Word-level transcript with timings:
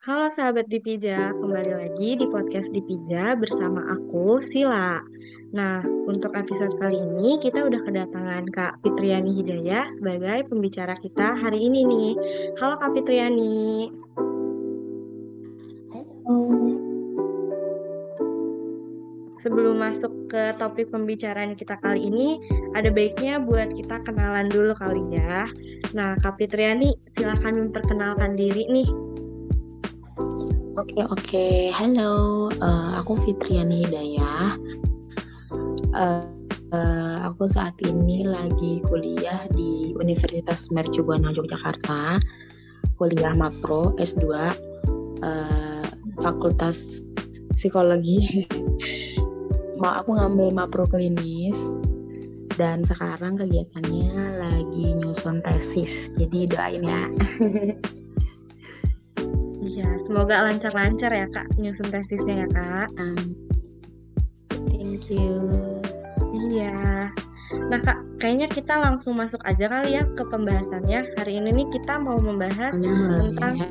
Halo 0.00 0.32
sahabat 0.32 0.64
Dipija, 0.72 1.36
kembali 1.36 1.76
lagi 1.76 2.16
di 2.16 2.24
podcast 2.24 2.72
Dipija 2.72 3.36
bersama 3.36 3.84
aku, 3.84 4.40
Sila. 4.40 4.96
Nah, 5.52 5.84
untuk 6.08 6.32
episode 6.40 6.72
kali 6.80 7.04
ini 7.04 7.36
kita 7.36 7.60
udah 7.60 7.84
kedatangan 7.84 8.48
Kak 8.48 8.80
Fitriani 8.80 9.28
Hidayah 9.36 9.92
sebagai 9.92 10.48
pembicara 10.48 10.96
kita 10.96 11.36
hari 11.36 11.68
ini 11.68 11.84
nih. 11.84 12.10
Halo 12.56 12.80
Kak 12.80 12.96
Fitriani. 12.96 13.92
Halo. 15.92 16.36
Sebelum 19.36 19.84
masuk 19.84 20.32
ke 20.32 20.56
topik 20.56 20.88
pembicaraan 20.88 21.52
kita 21.60 21.76
kali 21.76 22.08
ini, 22.08 22.40
ada 22.72 22.88
baiknya 22.88 23.36
buat 23.36 23.76
kita 23.76 24.00
kenalan 24.08 24.48
dulu 24.48 24.72
kali 24.72 25.12
ya. 25.12 25.44
Nah, 25.92 26.16
Kak 26.24 26.40
Fitriani, 26.40 26.88
silahkan 27.12 27.52
memperkenalkan 27.52 28.32
diri 28.32 28.64
nih. 28.64 29.09
Oke 30.80 31.00
oke, 31.04 31.48
halo, 31.76 32.48
uh, 32.60 32.90
aku 33.00 33.16
Fitriani 33.24 33.84
Hidayah. 33.84 34.56
Uh, 35.92 36.24
uh, 36.72 37.16
aku 37.28 37.50
saat 37.50 37.76
ini 37.84 38.24
lagi 38.24 38.80
kuliah 38.88 39.44
di 39.52 39.92
Universitas 39.96 40.70
Mercubuana 40.72 41.32
Yogyakarta, 41.36 42.20
kuliah 42.96 43.34
Mapro 43.36 43.96
S2, 44.00 44.24
uh, 44.28 45.84
Fakultas 46.20 47.04
Psikologi. 47.52 48.46
mau 49.80 49.96
aku 49.96 50.12
ngambil 50.12 50.52
mapro 50.52 50.84
klinis 50.84 51.56
dan 52.60 52.84
sekarang 52.84 53.40
kegiatannya 53.40 54.12
lagi 54.36 54.92
nyusun 54.92 55.40
tesis 55.40 56.12
jadi 56.20 56.44
doain 56.52 56.84
ya 56.84 57.02
semoga 60.10 60.42
lancar-lancar 60.42 61.14
ya 61.14 61.30
kak 61.30 61.46
nyusun 61.54 61.86
tesisnya 61.86 62.42
ya 62.42 62.48
kak. 62.50 62.90
Um, 62.98 63.30
thank 64.66 65.06
you. 65.06 65.38
Iya. 66.50 67.14
Nah 67.70 67.78
kak 67.78 68.02
kayaknya 68.18 68.50
kita 68.50 68.74
langsung 68.74 69.14
masuk 69.14 69.38
aja 69.46 69.70
kali 69.70 69.94
ya 69.94 70.02
ke 70.18 70.26
pembahasannya. 70.26 71.14
Hari 71.14 71.38
ini 71.38 71.62
nih 71.62 71.66
kita 71.70 72.02
mau 72.02 72.18
membahas 72.18 72.74
tentang 72.74 73.70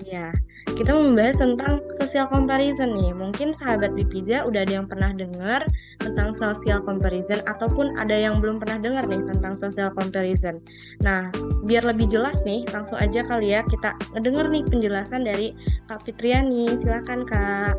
iya 0.00 0.32
kita 0.80 0.96
membahas 0.96 1.36
tentang 1.44 1.84
social 1.92 2.24
comparison 2.24 2.96
nih. 2.96 3.12
Mungkin 3.12 3.52
sahabat 3.52 4.00
di 4.00 4.04
Pija 4.08 4.48
udah 4.48 4.64
ada 4.64 4.80
yang 4.80 4.88
pernah 4.88 5.12
dengar 5.12 5.60
tentang 6.00 6.32
social 6.32 6.80
comparison 6.80 7.44
ataupun 7.44 8.00
ada 8.00 8.16
yang 8.16 8.40
belum 8.40 8.56
pernah 8.64 8.80
dengar 8.80 9.04
nih 9.04 9.20
tentang 9.28 9.52
social 9.52 9.92
comparison. 9.92 10.56
Nah, 11.04 11.28
biar 11.68 11.84
lebih 11.84 12.08
jelas 12.08 12.40
nih, 12.48 12.64
langsung 12.72 12.96
aja 12.96 13.20
kali 13.20 13.52
ya 13.52 13.60
kita 13.68 13.92
ngedenger 14.16 14.48
nih 14.48 14.64
penjelasan 14.72 15.28
dari 15.28 15.52
Kak 15.84 16.00
Fitriani. 16.08 16.72
Silakan 16.80 17.28
Kak. 17.28 17.76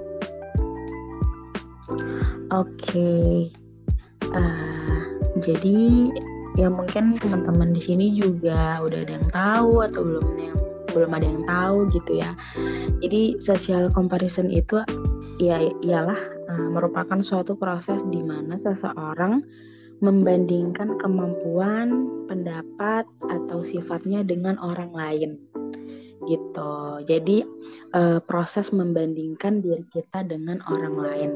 Oke. 2.54 2.70
Okay. 2.78 3.50
Uh, 4.30 4.38
eh, 4.38 5.02
jadi 5.42 6.14
ya 6.54 6.70
mungkin 6.70 7.18
teman-teman 7.18 7.74
di 7.74 7.82
sini 7.82 8.14
juga 8.14 8.86
udah 8.86 9.00
ada 9.02 9.14
yang 9.18 9.30
tahu 9.34 9.82
atau 9.90 10.02
belum 10.06 10.28
yang 10.38 10.71
belum 10.92 11.12
ada 11.16 11.28
yang 11.28 11.44
tahu 11.48 11.90
gitu 11.92 12.12
ya 12.20 12.32
jadi 13.00 13.40
social 13.42 13.90
comparison 13.92 14.52
itu 14.52 14.84
ya 15.42 15.58
ialah 15.82 16.20
uh, 16.52 16.70
merupakan 16.70 17.18
suatu 17.24 17.58
proses 17.58 18.04
di 18.12 18.22
mana 18.22 18.60
seseorang 18.60 19.42
membandingkan 20.02 20.98
kemampuan, 20.98 22.10
pendapat 22.26 23.06
atau 23.30 23.62
sifatnya 23.62 24.26
dengan 24.26 24.58
orang 24.58 24.90
lain 24.92 25.32
gitu. 26.26 27.02
Jadi 27.06 27.46
uh, 27.94 28.22
proses 28.22 28.70
membandingkan 28.74 29.62
diri 29.62 29.86
kita 29.90 30.26
dengan 30.26 30.62
orang 30.70 30.96
lain. 30.98 31.32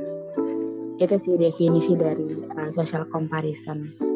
Itu 1.01 1.17
sih 1.17 1.37
definisi 1.37 1.97
dari 1.97 2.45
uh, 2.57 2.69
social 2.73 3.05
comparison. 3.09 4.14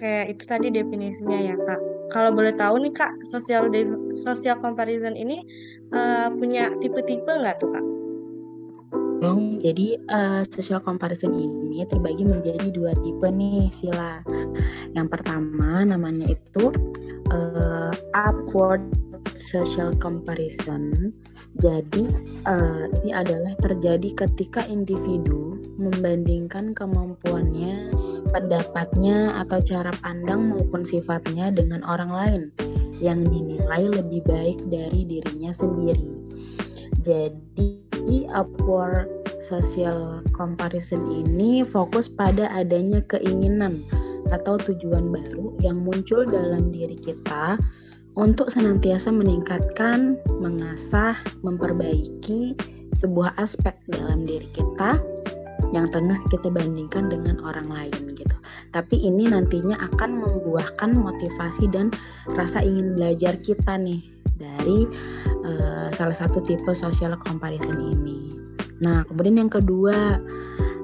Kayak 0.00 0.32
itu 0.32 0.44
tadi 0.48 0.72
definisinya 0.72 1.38
ya 1.52 1.54
kak. 1.60 1.80
Kalau 2.10 2.32
boleh 2.32 2.56
tahu 2.56 2.80
nih 2.80 2.96
kak, 2.96 3.12
social 3.28 3.68
social 4.16 4.56
comparison 4.58 5.12
ini 5.12 5.44
uh, 5.92 6.32
punya 6.32 6.72
tipe-tipe 6.80 7.28
nggak 7.28 7.60
tuh 7.60 7.68
kak? 7.68 7.84
Dong, 9.20 9.60
jadi 9.60 10.00
uh, 10.08 10.42
social 10.48 10.80
comparison 10.80 11.36
ini 11.36 11.84
terbagi 11.84 12.24
menjadi 12.24 12.72
dua 12.72 12.96
tipe 13.04 13.28
nih 13.28 13.68
sila. 13.76 14.24
Yang 14.96 15.08
pertama 15.12 15.84
namanya 15.84 16.32
itu 16.32 16.72
uh, 17.28 17.92
upward 18.16 18.80
social 19.36 19.92
comparison. 20.00 21.12
Jadi 21.60 22.08
uh, 22.48 22.88
ini 23.04 23.12
adalah 23.12 23.52
terjadi 23.60 24.24
ketika 24.24 24.64
individu 24.64 25.60
membandingkan 25.76 26.72
kemampuannya 26.72 27.92
pendapatnya 28.30 29.34
atau 29.44 29.58
cara 29.62 29.90
pandang 30.02 30.54
maupun 30.54 30.86
sifatnya 30.86 31.50
dengan 31.50 31.82
orang 31.86 32.10
lain 32.10 32.42
yang 33.02 33.24
dinilai 33.26 33.88
lebih 33.90 34.20
baik 34.28 34.58
dari 34.68 35.04
dirinya 35.08 35.50
sendiri. 35.50 36.10
Jadi, 37.00 38.28
upward 38.30 39.08
social 39.48 40.20
comparison 40.36 41.00
ini 41.10 41.64
fokus 41.64 42.06
pada 42.06 42.46
adanya 42.52 43.00
keinginan 43.08 43.82
atau 44.30 44.60
tujuan 44.60 45.10
baru 45.10 45.56
yang 45.64 45.82
muncul 45.82 46.22
dalam 46.28 46.70
diri 46.70 46.94
kita 46.94 47.58
untuk 48.14 48.52
senantiasa 48.52 49.10
meningkatkan, 49.10 50.20
mengasah, 50.38 51.18
memperbaiki 51.40 52.54
sebuah 52.94 53.34
aspek 53.38 53.74
dalam 53.90 54.26
diri 54.26 54.46
kita 54.52 54.98
yang 55.70 55.86
tengah 55.88 56.18
kita 56.28 56.50
bandingkan 56.50 57.06
dengan 57.08 57.38
orang 57.42 57.70
lain. 57.70 58.09
Tapi 58.70 59.02
ini 59.02 59.26
nantinya 59.26 59.76
akan 59.78 60.22
membuahkan 60.22 60.90
motivasi 60.94 61.70
dan 61.74 61.90
rasa 62.38 62.62
ingin 62.62 62.94
belajar 62.94 63.34
kita 63.42 63.74
nih 63.78 64.06
dari 64.38 64.86
uh, 65.44 65.88
salah 65.94 66.16
satu 66.16 66.40
tipe 66.40 66.70
social 66.72 67.18
comparison 67.26 67.76
ini. 67.76 68.30
Nah, 68.80 69.04
kemudian 69.04 69.36
yang 69.42 69.52
kedua 69.52 70.22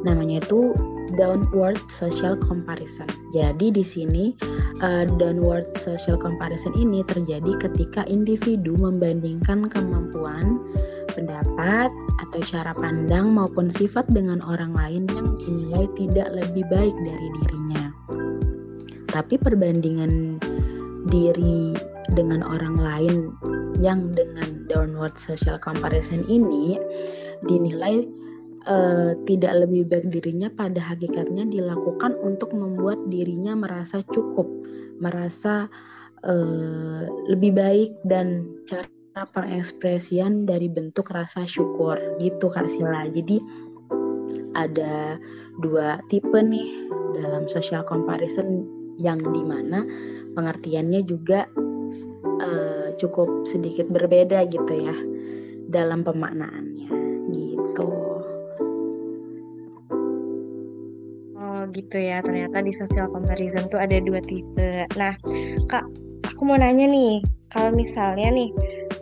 namanya 0.04 0.44
itu 0.44 0.76
downward 1.14 1.78
social 1.88 2.36
comparison. 2.36 3.08
Jadi 3.32 3.72
di 3.72 3.84
sini 3.86 4.34
uh, 4.82 5.06
downward 5.16 5.70
social 5.80 6.18
comparison 6.18 6.74
ini 6.76 7.06
terjadi 7.06 7.70
ketika 7.70 8.02
individu 8.10 8.76
membandingkan 8.76 9.70
kemampuan 9.70 10.60
pendapat 11.16 11.88
atau 12.20 12.40
cara 12.44 12.76
pandang 12.76 13.32
maupun 13.32 13.72
sifat 13.72 14.04
dengan 14.12 14.44
orang 14.44 14.76
lain 14.76 15.08
yang 15.16 15.40
dinilai 15.40 15.88
tidak 15.96 16.28
lebih 16.36 16.64
baik 16.68 16.92
dari 16.92 17.26
dirinya. 17.40 17.65
Tapi 19.16 19.40
perbandingan 19.40 20.36
diri 21.08 21.72
dengan 22.12 22.44
orang 22.44 22.76
lain 22.76 23.32
yang 23.80 24.12
dengan 24.12 24.68
downward 24.68 25.16
social 25.16 25.56
comparison 25.56 26.20
ini 26.28 26.76
dinilai 27.48 28.04
uh, 28.68 29.16
tidak 29.24 29.64
lebih 29.64 29.88
baik 29.88 30.12
dirinya 30.12 30.52
pada 30.52 30.84
hakikatnya 30.84 31.48
dilakukan 31.48 32.12
untuk 32.20 32.52
membuat 32.52 33.00
dirinya 33.08 33.56
merasa 33.56 34.04
cukup, 34.04 34.44
merasa 35.00 35.64
uh, 36.20 37.08
lebih 37.32 37.56
baik 37.56 37.96
dan 38.04 38.44
cara 38.68 39.24
pengekspresian 39.32 40.44
dari 40.44 40.68
bentuk 40.68 41.08
rasa 41.08 41.48
syukur 41.48 41.96
gitu 42.20 42.52
Kak 42.52 42.68
Sila. 42.68 43.08
Jadi 43.08 43.40
ada 44.52 45.16
dua 45.64 46.04
tipe 46.12 46.36
nih 46.36 46.92
dalam 47.16 47.48
social 47.48 47.80
comparison 47.80 48.75
yang 48.96 49.20
di 49.20 49.42
mana 49.44 49.84
pengertiannya 50.36 51.00
juga 51.04 51.48
uh, 52.42 52.88
cukup 52.96 53.44
sedikit 53.48 53.88
berbeda 53.88 54.44
gitu 54.48 54.72
ya 54.72 54.96
dalam 55.68 56.04
pemaknaannya 56.04 56.90
gitu. 57.32 57.88
Oh 61.36 61.60
gitu 61.72 61.96
ya 61.96 62.24
ternyata 62.24 62.64
di 62.64 62.72
social 62.72 63.08
comparison 63.12 63.68
tuh 63.68 63.80
ada 63.80 64.00
dua 64.00 64.20
tipe. 64.24 64.88
Nah 64.96 65.16
kak 65.68 65.84
aku 66.24 66.42
mau 66.44 66.56
nanya 66.56 66.88
nih 66.88 67.20
kalau 67.52 67.72
misalnya 67.72 68.28
nih 68.32 68.50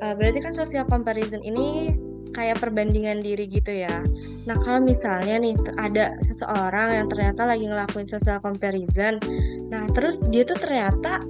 Uh, 0.03 0.13
berarti 0.13 0.43
kan 0.43 0.53
social 0.53 0.85
comparison 0.85 1.41
ini 1.41 1.97
kayak 2.35 2.61
perbandingan 2.61 3.23
diri 3.23 3.47
gitu 3.47 3.71
ya. 3.71 4.03
Nah, 4.45 4.59
kalau 4.61 4.83
misalnya 4.83 5.41
nih 5.41 5.55
ada 5.81 6.19
seseorang 6.21 6.99
yang 7.01 7.07
ternyata 7.09 7.49
lagi 7.49 7.65
ngelakuin 7.65 8.11
social 8.11 8.43
comparison, 8.43 9.17
nah 9.73 9.87
terus 9.95 10.21
dia 10.29 10.45
tuh 10.45 10.59
ternyata 10.59 11.23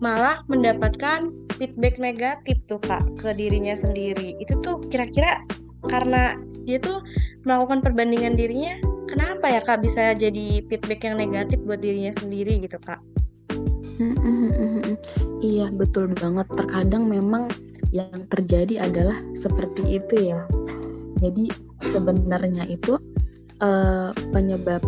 malah 0.00 0.40
mendapatkan 0.48 1.28
feedback 1.60 2.00
negatif 2.00 2.56
tuh 2.70 2.80
Kak 2.80 3.04
ke 3.20 3.34
dirinya 3.36 3.76
sendiri. 3.76 4.38
Itu 4.40 4.56
tuh 4.64 4.80
kira-kira 4.88 5.42
karena 5.90 6.38
dia 6.62 6.78
tuh 6.78 7.02
melakukan 7.42 7.82
perbandingan 7.82 8.38
dirinya, 8.38 8.78
kenapa 9.10 9.50
ya 9.50 9.60
Kak 9.60 9.82
bisa 9.82 10.14
jadi 10.14 10.62
feedback 10.70 11.04
yang 11.04 11.18
negatif 11.18 11.58
buat 11.66 11.82
dirinya 11.82 12.14
sendiri 12.14 12.62
gitu 12.62 12.78
Kak? 12.78 13.02
Iya 15.42 15.70
betul 15.74 16.14
banget. 16.16 16.46
Terkadang 16.54 17.10
memang 17.10 17.50
yang 17.92 18.10
terjadi 18.32 18.88
adalah 18.88 19.20
seperti 19.36 20.00
itu 20.00 20.32
ya. 20.32 20.40
Jadi 21.20 21.52
sebenarnya 21.92 22.64
itu 22.66 22.96
uh, 23.60 24.10
penyebab 24.32 24.80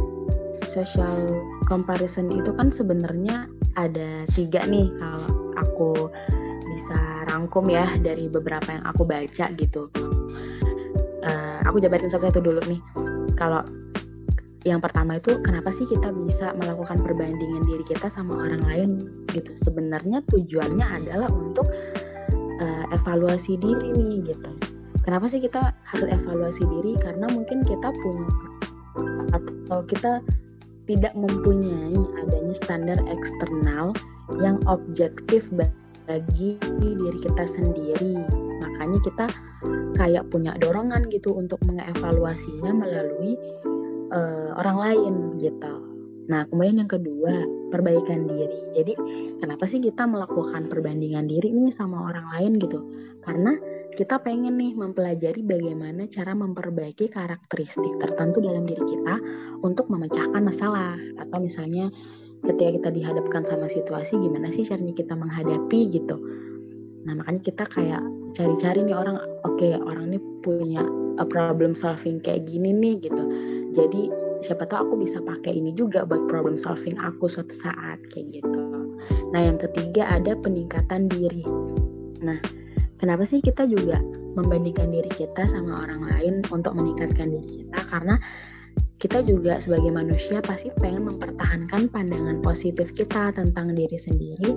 social 0.73 1.31
comparison 1.69 2.33
itu 2.33 2.51
kan 2.57 2.73
sebenarnya 2.73 3.47
ada 3.79 4.27
tiga 4.35 4.65
nih 4.67 4.91
kalau 4.99 5.31
aku 5.61 5.93
bisa 6.75 6.99
rangkum 7.31 7.71
ya 7.71 7.87
dari 8.03 8.27
beberapa 8.27 8.75
yang 8.75 8.83
aku 8.89 9.07
baca 9.07 9.47
gitu. 9.55 9.93
Uh, 11.25 11.61
aku 11.69 11.79
jabarin 11.79 12.11
satu-satu 12.11 12.41
dulu 12.43 12.61
nih. 12.67 12.81
Kalau 13.39 13.63
yang 14.65 14.81
pertama 14.81 15.21
itu 15.21 15.37
kenapa 15.45 15.69
sih 15.77 15.85
kita 15.85 16.09
bisa 16.25 16.57
melakukan 16.57 16.97
perbandingan 17.05 17.69
diri 17.69 17.85
kita 17.85 18.09
sama 18.09 18.49
orang 18.49 18.65
lain 18.65 18.91
gitu 19.29 19.53
sebenarnya 19.61 20.25
tujuannya 20.33 21.05
adalah 21.05 21.29
untuk 21.29 21.69
evaluasi 22.95 23.59
diri 23.59 23.91
nih 23.95 24.31
gitu. 24.31 24.51
Kenapa 25.05 25.29
sih 25.29 25.43
kita 25.43 25.75
harus 25.85 26.09
evaluasi 26.09 26.65
diri? 26.65 26.97
Karena 26.97 27.29
mungkin 27.29 27.61
kita 27.67 27.93
punya 28.01 28.29
atau 29.35 29.83
kita 29.85 30.23
tidak 30.87 31.13
mempunyai 31.17 31.97
adanya 32.25 32.55
standar 32.57 32.99
eksternal 33.11 33.93
yang 34.41 34.57
objektif 34.71 35.49
bagi 35.53 36.57
diri 36.81 37.19
kita 37.21 37.45
sendiri. 37.45 38.17
Makanya 38.65 38.99
kita 39.05 39.27
kayak 39.97 40.29
punya 40.33 40.57
dorongan 40.61 41.09
gitu 41.13 41.37
untuk 41.37 41.61
mengevaluasinya 41.69 42.73
melalui 42.73 43.37
uh, 44.13 44.57
orang 44.61 44.77
lain 44.79 45.15
gitu. 45.41 45.75
Nah, 46.29 46.49
kemudian 46.49 46.85
yang 46.85 46.89
kedua, 46.91 47.45
perbaikan 47.75 48.31
diri. 48.31 48.71
Jadi, 48.71 48.93
kenapa 49.43 49.67
sih 49.67 49.83
kita 49.83 50.07
melakukan 50.07 50.71
perbandingan 50.71 51.27
diri 51.27 51.51
nih 51.51 51.75
sama 51.75 52.07
orang 52.07 52.31
lain 52.39 52.63
gitu? 52.63 52.79
Karena 53.19 53.59
kita 53.99 54.23
pengen 54.23 54.55
nih 54.55 54.79
mempelajari 54.79 55.43
bagaimana 55.43 56.07
cara 56.07 56.35
memperbaiki 56.39 57.11
karakteristik 57.11 57.99
tertentu 57.99 58.39
dalam 58.39 58.63
diri 58.63 58.83
kita 58.87 59.19
untuk 59.67 59.91
memecahkan 59.91 60.43
masalah 60.43 60.95
atau 61.19 61.39
misalnya 61.43 61.91
ketika 62.47 62.71
kita 62.79 62.91
dihadapkan 62.95 63.43
sama 63.43 63.67
situasi 63.67 64.15
gimana 64.19 64.55
sih 64.55 64.63
caranya 64.63 64.95
kita 64.95 65.19
menghadapi 65.19 65.81
gitu. 65.91 66.19
Nah, 67.05 67.19
makanya 67.19 67.43
kita 67.43 67.65
kayak 67.67 68.03
cari-cari 68.35 68.83
nih 68.83 68.97
orang 68.99 69.17
oke 69.47 69.59
okay, 69.59 69.79
orang 69.79 70.11
ini 70.15 70.19
punya 70.43 70.83
a 71.23 71.25
problem 71.25 71.79
solving 71.79 72.19
kayak 72.19 72.51
gini 72.51 72.75
nih 72.75 72.99
gitu 72.99 73.23
jadi 73.71 74.11
siapa 74.45 74.69
tahu 74.69 74.93
aku 74.93 74.95
bisa 75.09 75.25
pakai 75.25 75.57
ini 75.57 75.73
juga 75.73 76.05
buat 76.05 76.29
problem 76.29 76.61
solving 76.61 77.01
aku 77.01 77.33
suatu 77.33 77.57
saat 77.57 77.97
kayak 78.13 78.45
gitu. 78.45 78.61
Nah 79.33 79.41
yang 79.41 79.57
ketiga 79.57 80.05
ada 80.13 80.37
peningkatan 80.37 81.09
diri. 81.09 81.49
Nah 82.21 82.37
kenapa 83.01 83.25
sih 83.25 83.41
kita 83.41 83.65
juga 83.65 84.05
membandingkan 84.37 84.93
diri 84.93 85.09
kita 85.09 85.49
sama 85.49 85.81
orang 85.81 86.05
lain 86.13 86.35
untuk 86.53 86.77
meningkatkan 86.77 87.33
diri 87.33 87.65
kita? 87.65 87.81
Karena 87.89 88.21
kita 89.01 89.25
juga 89.25 89.61
sebagai 89.65 89.89
manusia 89.93 90.45
pasti 90.45 90.69
pengen 90.77 91.09
mempertahankan 91.09 91.89
pandangan 91.89 92.45
positif 92.45 92.93
kita 92.93 93.33
tentang 93.33 93.73
diri 93.73 93.97
sendiri 93.97 94.53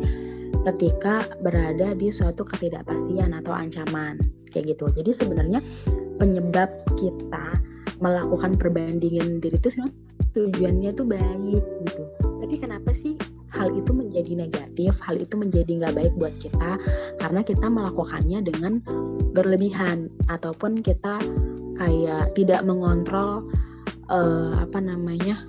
ketika 0.67 1.23
berada 1.39 1.95
di 1.95 2.11
suatu 2.11 2.43
ketidakpastian 2.43 3.31
atau 3.39 3.55
ancaman 3.55 4.19
kayak 4.51 4.75
gitu. 4.75 4.91
Jadi 4.91 5.11
sebenarnya 5.15 5.59
penyebab 6.19 6.67
kita 6.99 7.55
melakukan 7.97 8.53
perbandingan 8.57 9.41
diri 9.41 9.57
itu 9.57 9.69
tujuannya 10.37 10.93
tuh 10.93 11.05
baik 11.07 11.63
gitu. 11.87 12.03
Tapi 12.21 12.55
kenapa 12.61 12.93
sih 12.93 13.17
hal 13.51 13.73
itu 13.73 13.91
menjadi 13.91 14.37
negatif, 14.37 14.93
hal 15.01 15.17
itu 15.17 15.33
menjadi 15.33 15.71
nggak 15.83 15.95
baik 15.97 16.13
buat 16.15 16.35
kita? 16.37 16.77
Karena 17.17 17.41
kita 17.41 17.67
melakukannya 17.67 18.39
dengan 18.45 18.79
berlebihan 19.33 20.13
ataupun 20.29 20.81
kita 20.85 21.17
kayak 21.77 22.33
tidak 22.37 22.61
mengontrol 22.65 23.45
uh, 24.09 24.53
apa 24.61 24.79
namanya 24.81 25.45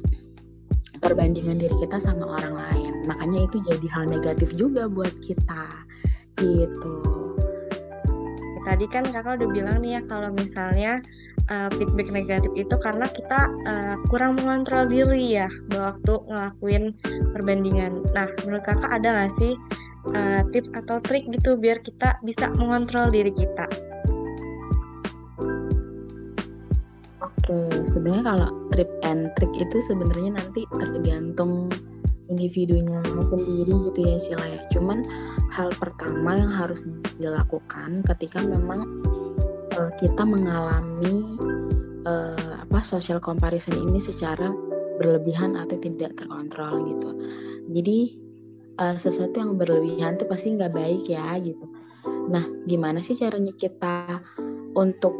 perbandingan 0.99 1.61
diri 1.61 1.77
kita 1.79 2.00
sama 2.00 2.27
orang 2.41 2.55
lain. 2.56 2.93
Makanya 3.06 3.47
itu 3.47 3.62
jadi 3.65 3.87
hal 3.93 4.05
negatif 4.09 4.53
juga 4.56 4.89
buat 4.91 5.12
kita 5.23 5.69
gitu 6.39 7.18
tadi 8.69 8.85
kan 8.85 9.00
kakak 9.09 9.41
udah 9.41 9.49
bilang 9.49 9.81
nih 9.81 9.97
ya 9.97 10.00
kalau 10.05 10.29
misalnya 10.37 11.00
uh, 11.49 11.73
feedback 11.73 12.12
negatif 12.12 12.53
itu 12.53 12.76
karena 12.85 13.09
kita 13.09 13.49
uh, 13.65 13.97
kurang 14.12 14.37
mengontrol 14.37 14.85
diri 14.85 15.41
ya 15.41 15.49
waktu 15.73 16.20
ngelakuin 16.29 16.93
perbandingan. 17.32 18.05
Nah, 18.12 18.29
menurut 18.44 18.65
kakak 18.69 18.93
ada 18.93 19.09
nggak 19.09 19.32
sih 19.41 19.56
uh, 20.12 20.44
tips 20.53 20.76
atau 20.76 21.00
trik 21.00 21.25
gitu 21.32 21.56
biar 21.56 21.81
kita 21.81 22.20
bisa 22.20 22.53
mengontrol 22.61 23.09
diri 23.09 23.32
kita? 23.32 23.65
Oke, 27.25 27.73
sebenarnya 27.97 28.37
kalau 28.37 28.50
trip 28.76 28.91
and 29.09 29.32
trick 29.41 29.53
itu 29.56 29.81
sebenarnya 29.88 30.37
nanti 30.37 30.69
tergantung 30.76 31.73
individunya 32.29 33.00
sendiri 33.25 33.73
gitu 33.88 34.00
ya 34.05 34.17
Sila 34.21 34.44
ya. 34.44 34.61
Cuman 34.76 35.00
hal 35.53 35.73
pertama 35.77 36.37
yang 36.37 36.53
harus 36.53 36.85
dilakukan 37.17 38.05
ketika 38.15 38.45
memang 38.45 38.85
uh, 39.77 39.91
kita 39.97 40.23
mengalami 40.23 41.39
uh, 42.05 42.62
apa 42.69 42.85
social 42.85 43.19
comparison 43.19 43.75
ini 43.77 43.99
secara 43.99 44.53
berlebihan 44.99 45.55
atau 45.55 45.79
tidak 45.79 46.19
terkontrol 46.19 46.85
gitu. 46.91 47.11
Jadi 47.73 47.99
uh, 48.83 48.97
sesuatu 48.99 49.37
yang 49.39 49.56
berlebihan 49.56 50.19
itu 50.19 50.25
pasti 50.27 50.55
nggak 50.59 50.75
baik 50.75 51.05
ya 51.06 51.39
gitu. 51.41 51.65
Nah, 52.29 52.45
gimana 52.69 53.00
sih 53.00 53.17
caranya 53.17 53.55
kita 53.56 54.21
untuk 54.77 55.15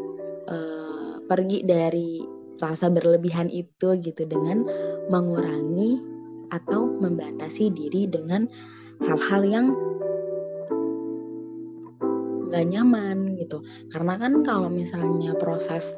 uh, 0.45 1.23
pergi 1.25 1.65
dari 1.65 2.21
rasa 2.59 2.91
berlebihan 2.91 3.47
itu 3.47 3.95
gitu 4.03 4.27
dengan 4.27 4.67
mengurangi 5.07 6.03
atau 6.51 6.91
membatasi 6.99 7.71
diri 7.71 8.05
dengan 8.09 8.45
hal-hal 8.99 9.41
yang 9.47 9.65
gak 12.59 12.67
nyaman 12.67 13.39
gitu. 13.39 13.63
Karena 13.87 14.19
kan 14.19 14.43
kalau 14.43 14.67
misalnya 14.67 15.31
proses 15.39 15.95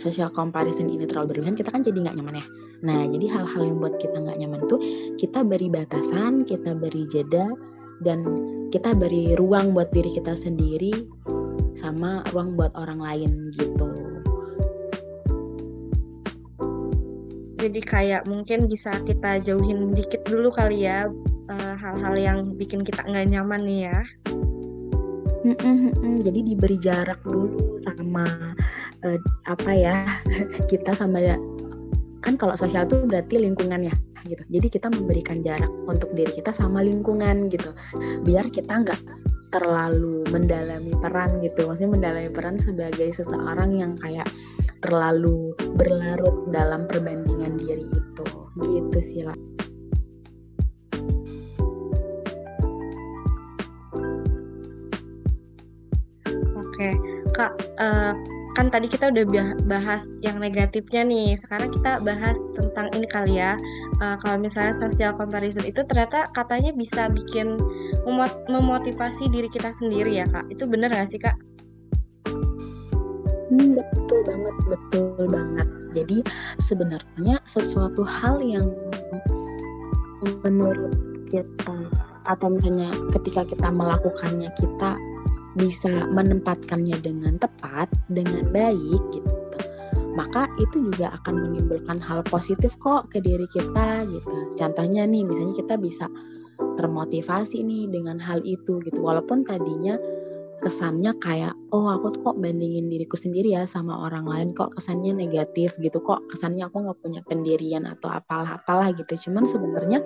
social 0.00 0.30
comparison 0.32 0.90
ini 0.90 1.06
terlalu 1.06 1.36
berlebihan 1.36 1.56
kita 1.58 1.70
kan 1.70 1.84
jadi 1.84 2.08
nggak 2.08 2.16
nyaman 2.18 2.40
ya. 2.40 2.46
Nah 2.84 3.00
jadi 3.08 3.26
hal-hal 3.30 3.62
yang 3.68 3.78
buat 3.78 3.96
kita 4.00 4.16
nggak 4.16 4.38
nyaman 4.40 4.60
tuh 4.66 4.80
kita 5.20 5.44
beri 5.46 5.68
batasan 5.70 6.42
kita 6.48 6.74
beri 6.74 7.06
jeda 7.08 7.52
dan 8.02 8.24
kita 8.74 8.90
beri 8.96 9.38
ruang 9.38 9.70
buat 9.70 9.94
diri 9.94 10.10
kita 10.10 10.34
sendiri 10.34 10.92
sama 11.78 12.24
ruang 12.34 12.58
buat 12.58 12.74
orang 12.74 12.98
lain 12.98 13.30
gitu. 13.54 13.88
Jadi 17.64 17.80
kayak 17.80 18.28
mungkin 18.28 18.68
bisa 18.68 18.92
kita 19.08 19.40
jauhin 19.40 19.96
dikit 19.96 20.20
dulu 20.28 20.52
kali 20.52 20.84
ya 20.84 21.08
eh, 21.48 21.74
hal-hal 21.80 22.12
uh, 22.12 22.20
yang 22.20 22.38
bikin 22.60 22.84
kita 22.84 23.00
nggak 23.08 23.32
nyaman 23.32 23.64
nih 23.64 23.80
ya 23.88 23.98
jadi 26.26 26.40
diberi 26.40 26.80
jarak 26.80 27.20
dulu 27.22 27.76
sama 27.84 28.24
uh, 29.04 29.18
apa 29.44 29.70
ya 29.76 29.96
kita 30.72 30.96
sama 30.96 31.20
ya 31.20 31.36
kan 32.24 32.40
kalau 32.40 32.56
sosial 32.56 32.88
itu 32.88 33.04
berarti 33.04 33.36
lingkungan 33.36 33.92
ya 33.92 33.94
gitu. 34.24 34.40
Jadi 34.48 34.66
kita 34.72 34.88
memberikan 34.88 35.44
jarak 35.44 35.68
untuk 35.84 36.08
diri 36.16 36.32
kita 36.32 36.50
sama 36.50 36.80
lingkungan 36.80 37.52
gitu. 37.52 37.76
Biar 38.24 38.48
kita 38.48 38.80
nggak 38.80 39.00
terlalu 39.52 40.24
mendalami 40.32 40.96
peran 40.98 41.38
gitu. 41.44 41.68
Maksudnya 41.68 41.92
mendalami 41.92 42.30
peran 42.32 42.56
sebagai 42.56 43.12
seseorang 43.12 43.76
yang 43.76 43.92
kayak 44.00 44.26
terlalu 44.80 45.52
berlarut 45.76 46.48
dalam 46.50 46.88
perbandingan 46.88 47.60
diri 47.60 47.84
itu. 47.84 48.26
Gitu 48.56 48.98
sih 49.04 49.22
lah 49.28 49.36
Oke, 56.74 56.90
Kak, 57.38 57.54
uh, 57.78 58.18
kan 58.58 58.66
tadi 58.66 58.90
kita 58.90 59.14
udah 59.14 59.54
bahas 59.70 60.02
yang 60.26 60.42
negatifnya 60.42 61.06
nih. 61.06 61.38
Sekarang 61.38 61.70
kita 61.70 62.02
bahas 62.02 62.34
tentang 62.58 62.90
ini 62.98 63.06
kali 63.06 63.38
ya. 63.38 63.54
Uh, 64.02 64.18
kalau 64.18 64.42
misalnya 64.42 64.74
social 64.74 65.14
comparison 65.14 65.62
itu 65.62 65.86
ternyata 65.86 66.26
katanya 66.34 66.74
bisa 66.74 67.06
bikin 67.14 67.54
memotivasi 68.50 69.30
diri 69.30 69.46
kita 69.46 69.70
sendiri 69.70 70.18
ya, 70.18 70.26
Kak. 70.26 70.50
Itu 70.50 70.66
bener 70.66 70.90
gak 70.90 71.14
sih, 71.14 71.22
Kak? 71.22 71.38
Hmm, 73.54 73.78
betul 73.78 74.20
banget, 74.26 74.56
betul 74.66 75.24
banget. 75.30 75.68
Jadi 75.94 76.18
sebenarnya 76.58 77.38
sesuatu 77.46 78.02
hal 78.02 78.42
yang 78.42 78.66
menurut 80.42 80.90
kita 81.30 81.78
atau 82.26 82.50
misalnya 82.50 82.90
ketika 83.14 83.46
kita 83.46 83.68
melakukannya 83.70 84.50
kita 84.58 84.98
bisa 85.54 86.06
menempatkannya 86.10 86.98
dengan 87.02 87.38
tepat, 87.38 87.90
dengan 88.10 88.46
baik 88.50 89.02
gitu. 89.14 89.32
Maka 90.14 90.46
itu 90.62 90.90
juga 90.90 91.10
akan 91.22 91.34
menimbulkan 91.50 91.98
hal 91.98 92.22
positif 92.26 92.78
kok 92.78 93.10
ke 93.10 93.18
diri 93.18 93.46
kita 93.50 94.06
gitu. 94.06 94.34
Contohnya 94.54 95.06
nih 95.10 95.26
misalnya 95.26 95.58
kita 95.58 95.74
bisa 95.74 96.06
termotivasi 96.78 97.66
nih 97.66 97.90
dengan 97.90 98.18
hal 98.22 98.42
itu 98.46 98.78
gitu 98.82 98.98
walaupun 99.02 99.42
tadinya 99.42 99.98
kesannya 100.62 101.12
kayak 101.20 101.52
oh 101.76 101.92
aku 101.92 102.14
kok 102.24 102.40
bandingin 102.40 102.88
diriku 102.88 103.20
sendiri 103.20 103.52
ya 103.52 103.68
sama 103.68 104.06
orang 104.06 104.24
lain 104.24 104.48
kok 104.56 104.72
kesannya 104.72 105.12
negatif 105.12 105.76
gitu 105.76 106.00
kok 106.00 106.24
kesannya 106.32 106.64
aku 106.64 106.88
nggak 106.88 106.98
punya 107.04 107.20
pendirian 107.26 107.84
atau 107.84 108.08
apalah 108.08 108.56
apalah 108.56 108.88
gitu 108.96 109.28
cuman 109.28 109.44
sebenarnya 109.44 110.00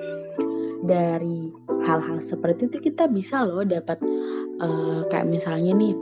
dari 0.83 1.52
hal-hal 1.85 2.18
seperti 2.23 2.70
itu 2.70 2.90
kita 2.90 3.06
bisa 3.06 3.44
loh 3.47 3.62
dapat 3.62 4.00
uh, 4.62 5.06
kayak 5.11 5.26
misalnya 5.28 5.75
nih 5.75 5.94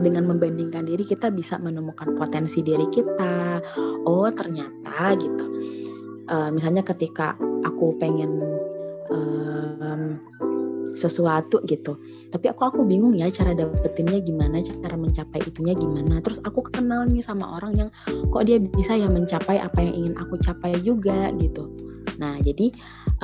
dengan 0.00 0.24
membandingkan 0.24 0.88
diri 0.88 1.04
kita 1.04 1.28
bisa 1.28 1.60
menemukan 1.60 2.16
potensi 2.16 2.64
diri 2.64 2.88
kita. 2.88 3.60
Oh 4.08 4.24
ternyata 4.32 5.12
gitu. 5.20 5.44
Uh, 6.30 6.48
misalnya 6.48 6.80
ketika 6.80 7.36
aku 7.66 7.98
pengen 8.00 8.40
um, 9.12 10.16
sesuatu 10.96 11.60
gitu 11.66 11.98
tapi 12.30 12.46
aku 12.46 12.62
aku 12.62 12.80
bingung 12.86 13.14
ya 13.18 13.26
cara 13.34 13.52
dapetinnya 13.54 14.22
gimana 14.22 14.62
cara 14.62 14.94
mencapai 14.94 15.42
itunya 15.42 15.74
gimana. 15.74 16.22
Terus 16.22 16.38
aku 16.46 16.62
kenal 16.70 17.04
nih 17.10 17.20
sama 17.20 17.58
orang 17.58 17.74
yang 17.74 17.88
kok 18.30 18.46
dia 18.46 18.62
bisa 18.62 18.94
ya 18.94 19.10
mencapai 19.10 19.58
apa 19.58 19.82
yang 19.82 20.06
ingin 20.06 20.14
aku 20.14 20.38
capai 20.38 20.78
juga 20.78 21.34
gitu. 21.42 21.66
Nah 22.22 22.38
jadi 22.38 22.70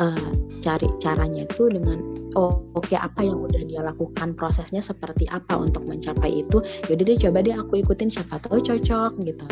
uh, 0.00 0.30
cari 0.60 0.88
caranya 1.00 1.44
itu 1.44 1.68
dengan 1.68 1.98
oh 2.36 2.60
oke 2.76 2.88
okay, 2.88 2.98
apa 3.00 3.24
yang 3.24 3.40
udah 3.40 3.62
dia 3.64 3.80
lakukan 3.84 4.36
prosesnya 4.36 4.84
seperti 4.84 5.28
apa 5.28 5.56
untuk 5.56 5.84
mencapai 5.88 6.44
itu. 6.44 6.60
Yaudah 6.88 7.04
deh 7.04 7.18
coba 7.18 7.38
deh 7.44 7.54
aku 7.56 7.80
ikutin 7.80 8.08
siapa 8.12 8.40
tahu 8.44 8.60
cocok 8.60 9.12
gitu. 9.24 9.46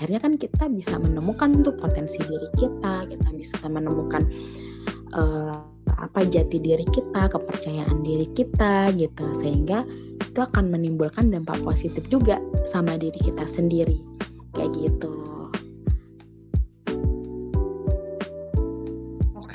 Akhirnya 0.00 0.20
kan 0.20 0.32
kita 0.40 0.64
bisa 0.72 0.96
menemukan 0.96 1.60
tuh 1.60 1.76
potensi 1.76 2.16
diri 2.24 2.48
kita 2.56 3.04
kita 3.08 3.28
bisa 3.36 3.60
menemukan 3.68 4.24
uh, 5.12 5.52
apa 6.00 6.24
jati 6.24 6.56
diri 6.56 6.86
kita, 6.88 7.28
kepercayaan 7.28 8.00
diri 8.00 8.28
kita 8.32 8.88
gitu. 8.96 9.26
Sehingga 9.36 9.84
itu 10.20 10.40
akan 10.40 10.72
menimbulkan 10.72 11.28
dampak 11.28 11.60
positif 11.60 12.06
juga 12.08 12.40
sama 12.72 12.96
diri 12.96 13.20
kita 13.20 13.44
sendiri. 13.52 14.00
Kayak 14.56 14.72
gitu. 14.80 15.39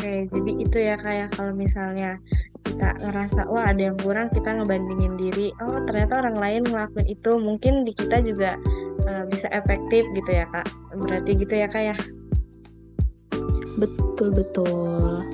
Oke, 0.05 0.29
jadi 0.29 0.51
itu 0.61 0.77
ya 0.77 0.95
kayak 1.01 1.33
kalau 1.33 1.57
misalnya 1.57 2.21
kita 2.61 2.93
ngerasa 3.01 3.49
wah 3.49 3.73
ada 3.73 3.89
yang 3.89 3.97
kurang 3.97 4.29
kita 4.29 4.53
ngebandingin 4.53 5.17
diri. 5.17 5.49
Oh 5.57 5.81
ternyata 5.81 6.21
orang 6.21 6.37
lain 6.37 6.61
ngelakuin 6.61 7.09
itu. 7.09 7.41
Mungkin 7.41 7.89
di 7.89 7.93
kita 7.97 8.21
juga 8.21 8.53
uh, 9.09 9.25
bisa 9.25 9.49
efektif 9.49 10.05
gitu 10.13 10.29
ya 10.29 10.45
kak. 10.53 10.69
Berarti 10.93 11.41
gitu 11.41 11.57
ya 11.57 11.65
kak 11.65 11.83
ya. 11.89 11.97
Betul 13.81 14.29
betul. 14.29 15.25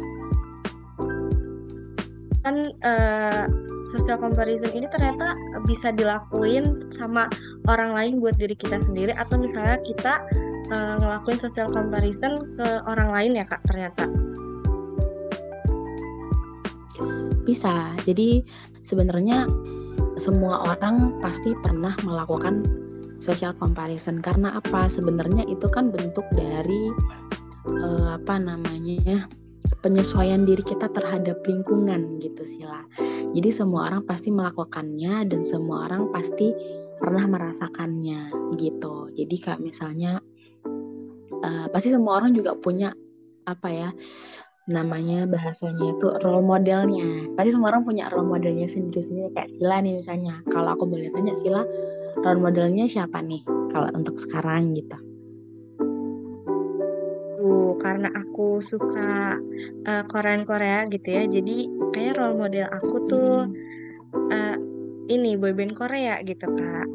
Kan 2.48 2.72
uh, 2.88 3.52
social 3.92 4.24
comparison 4.24 4.72
ini 4.72 4.88
ternyata 4.88 5.36
bisa 5.68 5.92
dilakuin 5.92 6.80
sama 6.96 7.28
orang 7.68 7.92
lain 7.92 8.24
buat 8.24 8.40
diri 8.40 8.56
kita 8.56 8.80
sendiri 8.80 9.12
atau 9.20 9.36
misalnya 9.36 9.84
kita 9.84 10.24
uh, 10.72 10.96
ngelakuin 10.96 11.44
social 11.44 11.68
comparison 11.68 12.56
ke 12.56 12.68
orang 12.88 13.12
lain 13.12 13.36
ya 13.36 13.44
kak 13.44 13.60
ternyata 13.68 14.08
bisa 17.44 17.94
jadi 18.06 18.46
sebenarnya 18.86 19.50
semua 20.18 20.62
orang 20.70 21.18
pasti 21.22 21.56
pernah 21.62 21.96
melakukan 22.06 22.62
social 23.22 23.54
comparison 23.58 24.18
karena 24.20 24.58
apa 24.58 24.90
sebenarnya 24.90 25.46
itu 25.46 25.70
kan 25.70 25.94
bentuk 25.94 26.26
dari 26.34 26.90
uh, 27.70 28.18
apa 28.18 28.42
namanya 28.42 29.30
penyesuaian 29.82 30.46
diri 30.46 30.62
kita 30.62 30.90
terhadap 30.94 31.42
lingkungan 31.46 32.22
gitu 32.22 32.46
sila. 32.46 32.86
Jadi 33.34 33.50
semua 33.50 33.90
orang 33.90 34.06
pasti 34.06 34.30
melakukannya 34.30 35.26
dan 35.26 35.42
semua 35.42 35.90
orang 35.90 36.14
pasti 36.14 36.54
pernah 37.02 37.26
merasakannya 37.26 38.54
gitu. 38.62 39.10
Jadi 39.18 39.36
kayak 39.42 39.62
misalnya 39.62 40.22
uh, 41.42 41.66
pasti 41.74 41.90
semua 41.90 42.22
orang 42.22 42.38
juga 42.38 42.54
punya 42.58 42.94
apa 43.42 43.70
ya 43.74 43.90
namanya 44.70 45.26
bahasanya 45.26 45.98
itu 45.98 46.08
role 46.22 46.46
modelnya. 46.46 47.34
Pasti 47.34 47.50
semua 47.54 47.74
orang 47.74 47.84
punya 47.88 48.10
role 48.14 48.28
modelnya 48.28 48.70
sendiri-sendiri 48.70 49.34
kayak 49.34 49.50
Sila 49.58 49.78
nih 49.82 49.94
misalnya. 49.98 50.36
Kalau 50.50 50.70
aku 50.76 50.84
boleh 50.86 51.10
tanya 51.14 51.34
Sila 51.40 51.62
role 52.22 52.42
modelnya 52.42 52.86
siapa 52.86 53.24
nih 53.24 53.42
kalau 53.74 53.90
untuk 53.96 54.20
sekarang 54.22 54.76
gitu? 54.78 54.98
karena 57.82 58.14
aku 58.14 58.62
suka 58.62 59.42
uh, 59.90 60.04
Korean 60.06 60.46
Korea 60.46 60.86
gitu 60.86 61.08
ya 61.10 61.26
jadi 61.26 61.66
kayak 61.92 62.22
role 62.22 62.38
model 62.38 62.70
aku 62.70 62.96
tuh 63.10 63.50
uh, 64.14 64.56
ini 65.10 65.34
boyband 65.36 65.74
Korea 65.74 66.22
gitu 66.22 66.46
kak 66.46 66.88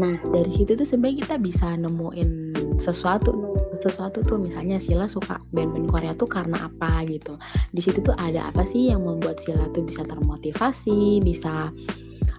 Nah 0.00 0.16
dari 0.32 0.50
situ 0.56 0.72
tuh 0.72 0.88
sebenarnya 0.88 1.20
kita 1.20 1.36
bisa 1.36 1.76
nemuin 1.76 2.45
sesuatu 2.80 3.56
sesuatu 3.76 4.24
tuh 4.24 4.40
misalnya 4.40 4.80
Sila 4.80 5.04
suka 5.04 5.36
band-band 5.52 5.92
Korea 5.92 6.12
tuh 6.16 6.28
karena 6.28 6.64
apa 6.64 7.04
gitu. 7.04 7.36
Di 7.72 7.80
situ 7.84 8.00
tuh 8.00 8.16
ada 8.16 8.48
apa 8.48 8.64
sih 8.64 8.88
yang 8.90 9.04
membuat 9.04 9.38
Sila 9.44 9.68
tuh 9.72 9.84
bisa 9.84 10.02
termotivasi, 10.04 11.20
bisa 11.20 11.68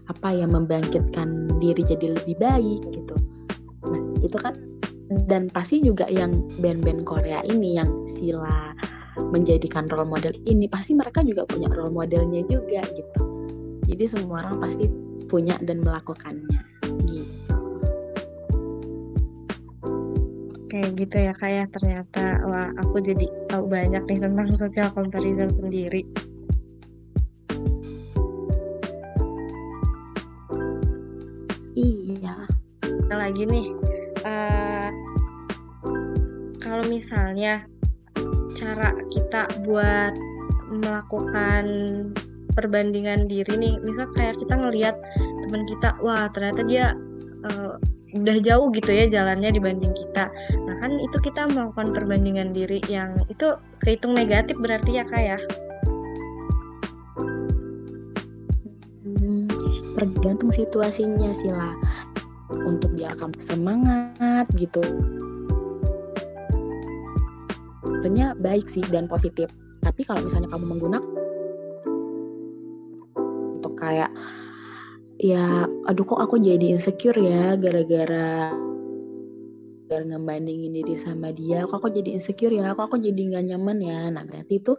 apa 0.08 0.30
yang 0.34 0.56
membangkitkan 0.56 1.60
diri 1.62 1.86
jadi 1.86 2.18
lebih 2.18 2.36
baik 2.42 2.82
gitu. 2.90 3.16
Nah 3.86 4.02
itu 4.26 4.38
kan 4.40 4.58
dan 5.30 5.48
pasti 5.48 5.80
juga 5.80 6.10
yang 6.12 6.36
band-band 6.60 7.08
Korea 7.08 7.46
ini 7.48 7.80
yang 7.80 7.90
Sila 8.10 8.76
menjadikan 9.32 9.90
role 9.90 10.06
model 10.06 10.34
ini 10.46 10.70
pasti 10.70 10.94
mereka 10.94 11.26
juga 11.26 11.48
punya 11.48 11.72
role 11.74 11.94
modelnya 11.94 12.46
juga 12.46 12.84
gitu 12.94 13.22
jadi 13.88 14.04
semua 14.06 14.46
orang 14.46 14.62
pasti 14.62 14.86
punya 15.26 15.58
dan 15.64 15.82
melakukannya 15.82 16.77
kayak 20.68 21.00
gitu 21.00 21.16
ya 21.18 21.34
kayak 21.36 21.68
ya. 21.68 21.74
ternyata 21.74 22.26
wah 22.48 22.70
aku 22.80 23.00
jadi 23.00 23.26
tahu 23.48 23.68
banyak 23.72 24.04
nih 24.04 24.20
tentang 24.20 24.48
social 24.56 24.92
comparison 24.92 25.52
sendiri. 25.52 26.04
Iya. 31.78 32.36
Lagi 33.08 33.44
nih? 33.48 33.68
Uh, 34.28 34.90
kalau 36.60 36.84
misalnya 36.92 37.64
cara 38.58 38.92
kita 39.14 39.48
buat 39.64 40.12
melakukan 40.68 41.66
perbandingan 42.58 43.30
diri 43.30 43.54
nih 43.56 43.76
misal 43.86 44.10
kayak 44.18 44.36
kita 44.42 44.58
ngelihat 44.58 44.98
teman 45.46 45.64
kita 45.70 45.94
wah 46.02 46.26
ternyata 46.34 46.66
dia 46.66 46.98
uh, 47.48 47.78
udah 48.22 48.38
jauh 48.42 48.68
gitu 48.74 48.92
ya 48.92 49.06
jalannya 49.10 49.54
dibanding 49.54 49.94
kita. 49.94 50.30
Nah 50.66 50.76
kan 50.82 50.98
itu 50.98 51.18
kita 51.22 51.50
melakukan 51.52 51.94
perbandingan 51.94 52.52
diri 52.52 52.82
yang 52.90 53.14
itu 53.30 53.54
kehitung 53.84 54.18
negatif 54.18 54.58
berarti 54.58 54.98
ya 54.98 55.04
kak 55.06 55.24
ya? 55.24 55.40
Hmm, 59.06 59.48
tergantung 59.96 60.52
situasinya 60.52 61.32
sih 61.38 61.52
lah. 61.54 61.74
Untuk 62.52 62.96
biar 62.96 63.16
kamu 63.20 63.38
semangat 63.44 64.48
gitu. 64.56 64.84
Sebenarnya 67.84 68.38
baik 68.40 68.72
sih 68.72 68.84
dan 68.88 69.10
positif. 69.10 69.52
Tapi 69.84 70.04
kalau 70.08 70.24
misalnya 70.24 70.48
kamu 70.52 70.66
menggunakan 70.78 71.18
untuk 73.58 73.74
kayak 73.80 74.14
ya 75.18 75.66
aduh 75.90 76.06
kok 76.06 76.22
aku 76.22 76.38
jadi 76.38 76.78
insecure 76.78 77.18
ya 77.18 77.58
gara-gara 77.58 78.54
gara 79.88 80.04
ngebandingin 80.04 80.76
diri 80.76 81.00
sama 81.00 81.32
dia. 81.32 81.64
Kok 81.64 81.80
aku 81.80 81.90
jadi 81.90 82.20
insecure 82.20 82.54
ya? 82.54 82.76
Kok 82.76 82.92
aku 82.92 82.98
jadi 83.00 83.18
nggak 83.18 83.46
nyaman 83.56 83.78
ya? 83.80 84.00
Nah 84.12 84.24
berarti 84.28 84.60
itu 84.60 84.76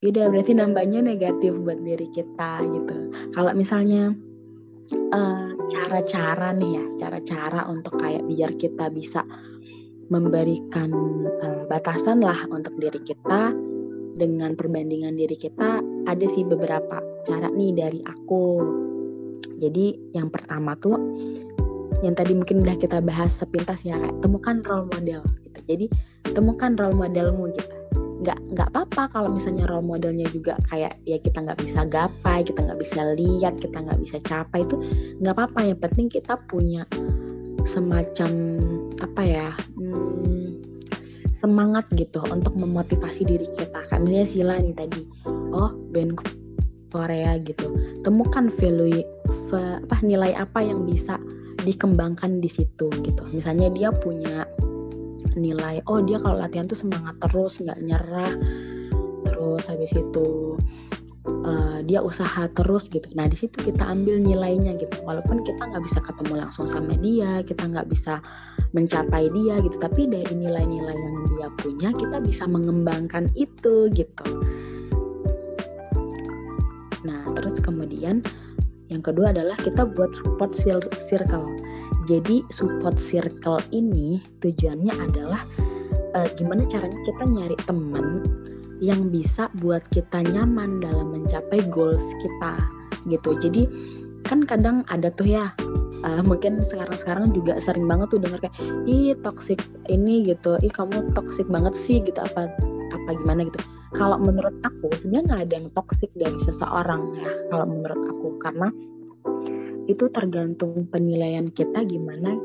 ya 0.00 0.06
udah 0.14 0.26
berarti 0.30 0.52
nambahnya 0.54 1.00
negatif 1.02 1.52
buat 1.58 1.82
diri 1.82 2.08
kita 2.14 2.62
gitu. 2.62 2.96
Kalau 3.34 3.52
misalnya 3.52 4.14
uh, 5.10 5.48
cara-cara 5.66 6.54
nih 6.54 6.70
ya, 6.78 6.84
cara-cara 7.00 7.66
untuk 7.66 7.98
kayak 7.98 8.22
biar 8.30 8.54
kita 8.54 8.88
bisa 8.94 9.26
memberikan 10.12 10.92
uh, 11.42 11.64
batasan 11.66 12.22
lah 12.22 12.38
untuk 12.52 12.76
diri 12.78 13.00
kita 13.02 13.50
dengan 14.14 14.54
perbandingan 14.54 15.18
diri 15.18 15.34
kita 15.34 15.82
ada 16.06 16.26
sih 16.30 16.46
beberapa 16.46 17.02
cara 17.26 17.50
nih 17.50 17.72
dari 17.74 18.00
aku. 18.06 18.46
Jadi 19.58 19.96
yang 20.12 20.28
pertama 20.28 20.74
tuh 20.78 20.98
yang 22.02 22.12
tadi 22.12 22.36
mungkin 22.36 22.60
udah 22.60 22.76
kita 22.76 23.00
bahas 23.00 23.32
sepintas 23.32 23.80
ya 23.86 23.96
kayak 23.96 24.16
temukan 24.20 24.60
role 24.66 24.86
model 24.92 25.24
gitu. 25.46 25.58
Jadi 25.64 25.86
temukan 26.34 26.76
role 26.76 26.96
modelmu 26.96 27.48
gitu. 27.54 27.74
Nggak 28.24 28.38
nggak 28.56 28.68
apa-apa 28.72 29.02
kalau 29.12 29.28
misalnya 29.32 29.68
role 29.68 29.84
modelnya 29.84 30.28
juga 30.32 30.60
kayak 30.68 30.96
ya 31.08 31.16
kita 31.20 31.44
nggak 31.44 31.60
bisa 31.60 31.80
gapai 31.88 32.40
kita 32.44 32.60
nggak 32.64 32.80
bisa 32.80 33.00
lihat 33.16 33.54
kita 33.60 33.78
nggak 33.84 34.00
bisa 34.00 34.16
capai 34.20 34.66
itu 34.66 34.76
nggak 35.22 35.32
apa-apa. 35.32 35.60
Yang 35.64 35.80
penting 35.88 36.06
kita 36.12 36.34
punya 36.44 36.84
semacam 37.64 38.30
apa 39.00 39.22
ya 39.24 39.48
hmm, 39.80 40.60
semangat 41.40 41.88
gitu 41.96 42.20
untuk 42.28 42.52
memotivasi 42.52 43.24
diri 43.24 43.48
kita. 43.56 43.80
Kayak 43.88 44.02
misalnya 44.04 44.28
Sila 44.28 44.54
nih 44.60 44.74
tadi 44.76 45.00
oh 45.56 45.72
band 45.88 46.43
Korea 46.94 47.34
gitu. 47.42 47.74
Temukan 48.06 48.54
value 48.54 49.02
apa 49.54 49.98
nilai 50.02 50.34
apa 50.34 50.62
yang 50.62 50.86
bisa 50.86 51.18
dikembangkan 51.66 52.38
di 52.38 52.46
situ 52.46 52.86
gitu. 53.02 53.22
Misalnya 53.34 53.70
dia 53.74 53.90
punya 53.90 54.46
nilai 55.34 55.82
oh 55.90 55.98
dia 55.98 56.22
kalau 56.22 56.38
latihan 56.38 56.70
tuh 56.70 56.78
semangat 56.78 57.18
terus 57.18 57.58
nggak 57.58 57.82
nyerah 57.82 58.34
terus 59.26 59.66
habis 59.66 59.90
itu 59.90 60.54
uh, 61.26 61.82
dia 61.82 61.98
usaha 62.02 62.46
terus 62.54 62.86
gitu. 62.86 63.10
Nah 63.18 63.26
di 63.26 63.34
situ 63.34 63.58
kita 63.58 63.82
ambil 63.82 64.22
nilainya 64.22 64.78
gitu. 64.78 65.02
Walaupun 65.02 65.42
kita 65.42 65.66
nggak 65.70 65.82
bisa 65.82 65.98
ketemu 66.02 66.46
langsung 66.46 66.70
sama 66.70 66.94
dia 66.98 67.42
kita 67.42 67.66
nggak 67.66 67.90
bisa 67.90 68.22
mencapai 68.74 69.30
dia 69.30 69.58
gitu. 69.62 69.76
Tapi 69.78 70.06
dari 70.06 70.34
nilai-nilai 70.34 70.94
yang 70.94 71.16
dia 71.34 71.48
punya 71.58 71.90
kita 71.94 72.18
bisa 72.22 72.44
mengembangkan 72.46 73.30
itu 73.34 73.90
gitu 73.90 74.26
nah 77.04 77.20
terus 77.36 77.60
kemudian 77.60 78.24
yang 78.92 79.00
kedua 79.00 79.32
adalah 79.32 79.56
kita 79.56 79.88
buat 79.88 80.12
support 80.12 80.52
circle. 81.00 81.48
Jadi 82.04 82.44
support 82.52 83.00
circle 83.00 83.58
ini 83.72 84.20
tujuannya 84.44 84.92
adalah 84.92 85.42
uh, 86.12 86.28
gimana 86.36 86.68
caranya 86.68 87.00
kita 87.08 87.24
nyari 87.24 87.56
teman 87.64 88.20
yang 88.84 89.08
bisa 89.08 89.48
buat 89.64 89.80
kita 89.88 90.20
nyaman 90.28 90.84
dalam 90.84 91.16
mencapai 91.16 91.64
goals 91.72 92.04
kita 92.20 92.54
gitu. 93.08 93.34
Jadi 93.40 93.66
kan 94.28 94.44
kadang 94.44 94.84
ada 94.92 95.08
tuh 95.08 95.32
ya 95.32 95.50
uh, 96.04 96.20
mungkin 96.20 96.60
sekarang-sekarang 96.60 97.32
juga 97.32 97.56
sering 97.64 97.88
banget 97.88 98.12
tuh 98.12 98.20
denger 98.20 98.46
kayak 98.46 98.56
ih 98.84 99.16
toxic 99.24 99.64
ini 99.88 100.28
gitu. 100.28 100.60
Ih 100.60 100.72
kamu 100.72 101.16
toxic 101.16 101.48
banget 101.48 101.72
sih 101.72 102.04
gitu. 102.04 102.20
Apa 102.20 102.52
apa 102.92 103.10
gimana 103.16 103.48
gitu 103.48 103.58
kalau 103.94 104.18
menurut 104.18 104.58
aku 104.66 104.90
sebenarnya 105.00 105.24
nggak 105.30 105.42
ada 105.48 105.54
yang 105.62 105.68
toxic 105.72 106.10
dari 106.18 106.38
seseorang 106.42 107.02
ya 107.18 107.30
kalau 107.48 107.66
menurut 107.70 108.02
aku 108.10 108.28
karena 108.42 108.68
itu 109.84 110.08
tergantung 110.10 110.88
penilaian 110.88 111.48
kita 111.52 111.84
gimana 111.84 112.36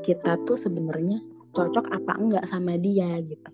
kita 0.00 0.40
tuh 0.48 0.56
sebenarnya 0.56 1.20
cocok 1.52 1.86
apa 1.92 2.12
enggak 2.16 2.44
sama 2.48 2.78
dia 2.78 3.20
gitu. 3.20 3.50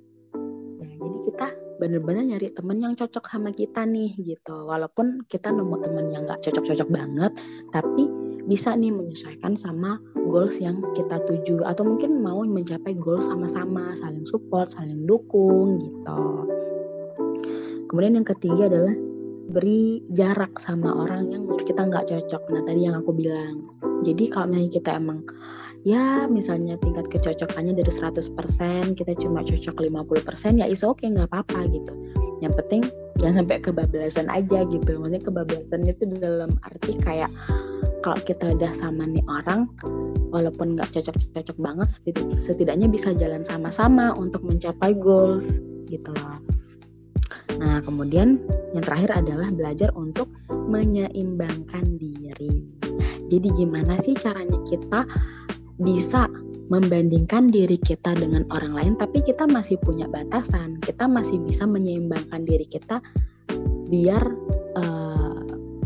Nah, 0.78 0.92
jadi 0.94 1.18
kita 1.26 1.46
bener-bener 1.76 2.24
nyari 2.36 2.48
temen 2.52 2.78
yang 2.80 2.94
cocok 2.94 3.24
sama 3.28 3.50
kita 3.52 3.84
nih 3.88 4.14
gitu. 4.20 4.68
Walaupun 4.68 5.26
kita 5.26 5.50
nemu 5.52 5.76
temen 5.82 6.06
yang 6.12 6.22
nggak 6.28 6.44
cocok-cocok 6.44 6.88
banget, 6.88 7.32
tapi 7.72 8.08
bisa 8.46 8.78
nih 8.78 8.94
menyesuaikan 8.94 9.58
sama 9.58 9.98
goals 10.30 10.62
yang 10.62 10.78
kita 10.94 11.18
tuju 11.26 11.66
atau 11.66 11.82
mungkin 11.82 12.22
mau 12.22 12.46
mencapai 12.46 12.94
goals 12.94 13.26
sama-sama, 13.26 13.96
saling 13.98 14.22
support, 14.28 14.70
saling 14.70 15.02
dukung 15.08 15.82
gitu. 15.82 16.22
Kemudian 17.86 18.18
yang 18.18 18.26
ketiga 18.26 18.66
adalah 18.66 18.94
beri 19.46 20.02
jarak 20.10 20.58
sama 20.58 20.90
orang 21.06 21.30
yang 21.30 21.46
menurut 21.46 21.62
kita 21.62 21.86
nggak 21.86 22.10
cocok. 22.10 22.42
Nah 22.50 22.62
tadi 22.66 22.80
yang 22.86 22.98
aku 22.98 23.14
bilang. 23.14 23.70
Jadi 24.02 24.28
kalau 24.28 24.52
misalnya 24.52 24.70
kita 24.74 24.90
emang 24.98 25.18
ya 25.86 26.26
misalnya 26.26 26.74
tingkat 26.82 27.06
kecocokannya 27.08 27.78
dari 27.78 27.88
100% 27.88 28.98
kita 28.98 29.12
cuma 29.22 29.46
cocok 29.46 29.76
50% 29.86 30.60
ya 30.60 30.66
is 30.66 30.82
oke 30.82 30.98
okay, 30.98 31.14
nggak 31.14 31.30
apa-apa 31.30 31.70
gitu. 31.70 31.94
Yang 32.42 32.54
penting 32.64 32.82
jangan 33.16 33.46
sampai 33.46 33.56
kebablasan 33.62 34.26
aja 34.28 34.58
gitu. 34.66 34.90
Maksudnya 34.98 35.22
kebablasan 35.22 35.80
itu 35.86 36.02
dalam 36.18 36.50
arti 36.66 36.98
kayak 36.98 37.30
kalau 38.02 38.18
kita 38.26 38.54
udah 38.54 38.72
sama 38.74 39.06
nih 39.06 39.22
orang 39.30 39.70
walaupun 40.34 40.74
nggak 40.74 40.90
cocok-cocok 40.90 41.56
banget 41.58 41.88
setidaknya 42.42 42.86
bisa 42.90 43.14
jalan 43.14 43.46
sama-sama 43.46 44.12
untuk 44.18 44.42
mencapai 44.42 44.92
goals 44.98 45.46
gitu 45.86 46.10
loh. 46.12 46.38
Nah, 47.56 47.80
kemudian 47.80 48.42
yang 48.76 48.84
terakhir 48.84 49.24
adalah 49.24 49.48
belajar 49.52 49.90
untuk 49.96 50.28
menyeimbangkan 50.50 51.96
diri. 51.96 52.66
Jadi 53.26 53.48
gimana 53.56 53.98
sih 54.02 54.14
caranya 54.14 54.58
kita 54.68 55.02
bisa 55.76 56.30
membandingkan 56.66 57.46
diri 57.46 57.78
kita 57.78 58.16
dengan 58.18 58.42
orang 58.50 58.74
lain 58.74 58.92
tapi 58.98 59.22
kita 59.22 59.46
masih 59.46 59.78
punya 59.82 60.10
batasan. 60.10 60.78
Kita 60.82 61.06
masih 61.06 61.38
bisa 61.42 61.66
menyeimbangkan 61.66 62.42
diri 62.42 62.66
kita 62.66 62.98
biar 63.86 64.22
uh, 64.74 65.38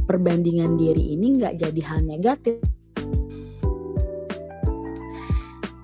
perbandingan 0.09 0.81
diri 0.81 1.15
ini 1.15 1.37
nggak 1.39 1.61
jadi 1.61 1.81
hal 1.85 2.01
negatif. 2.05 2.59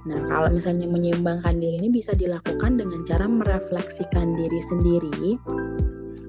Nah, 0.07 0.21
kalau 0.31 0.49
misalnya 0.55 0.87
menyeimbangkan 0.87 1.59
diri 1.59 1.83
ini 1.83 1.91
bisa 1.91 2.15
dilakukan 2.15 2.79
dengan 2.79 3.03
cara 3.03 3.27
merefleksikan 3.27 4.39
diri 4.39 4.61
sendiri 4.71 5.35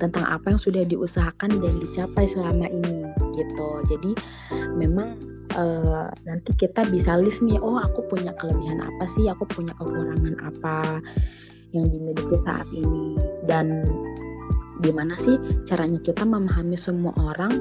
tentang 0.01 0.25
apa 0.25 0.53
yang 0.53 0.61
sudah 0.61 0.81
diusahakan 0.85 1.61
dan 1.61 1.77
dicapai 1.81 2.25
selama 2.25 2.65
ini 2.69 3.05
gitu. 3.37 3.69
Jadi 3.89 4.11
memang 4.77 5.17
uh, 5.57 6.09
nanti 6.25 6.53
kita 6.57 6.85
bisa 6.89 7.17
list 7.21 7.45
nih, 7.45 7.61
oh 7.61 7.77
aku 7.77 8.05
punya 8.09 8.33
kelebihan 8.37 8.81
apa 8.81 9.05
sih, 9.13 9.29
aku 9.29 9.45
punya 9.45 9.73
kekurangan 9.77 10.35
apa 10.41 11.01
yang 11.73 11.85
dimiliki 11.89 12.37
saat 12.45 12.65
ini? 12.73 13.17
Dan 13.45 13.85
gimana 14.83 15.17
sih 15.21 15.37
caranya 15.65 15.99
kita 16.01 16.25
memahami 16.25 16.77
semua 16.77 17.13
orang 17.17 17.53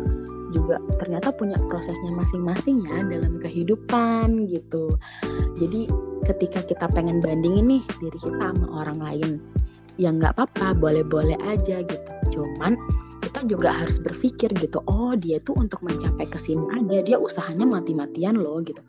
juga 0.55 0.81
ternyata 1.03 1.35
punya 1.35 1.59
prosesnya 1.69 2.13
masing-masing 2.17 2.87
ya 2.87 3.03
dalam 3.05 3.37
kehidupan 3.43 4.49
gitu. 4.49 4.95
Jadi 5.61 5.91
ketika 6.25 6.65
kita 6.65 6.87
pengen 6.91 7.21
bandingin 7.21 7.67
nih 7.79 7.83
diri 8.01 8.19
kita 8.19 8.55
sama 8.55 8.67
orang 8.85 8.99
lain, 9.03 9.31
ya 9.97 10.13
nggak 10.13 10.37
apa-apa 10.37 10.77
boleh-boleh 10.77 11.37
aja 11.49 11.81
gitu 11.85 12.11
cuman 12.37 12.77
kita 13.25 13.43
juga 13.49 13.73
harus 13.73 13.97
berpikir 13.99 14.53
gitu 14.61 14.85
oh 14.87 15.17
dia 15.17 15.41
tuh 15.41 15.57
untuk 15.57 15.81
mencapai 15.83 16.29
ke 16.29 16.37
sini 16.37 16.63
aja 16.77 16.99
dia 17.03 17.17
usahanya 17.17 17.65
mati-matian 17.65 18.37
loh 18.37 18.61
gitu 18.61 18.81